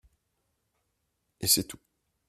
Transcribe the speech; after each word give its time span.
Et 1.41 1.45
c'est 1.45 1.61
tout 1.65 1.77